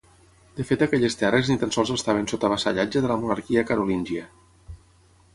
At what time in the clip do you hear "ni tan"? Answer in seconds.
1.51-1.73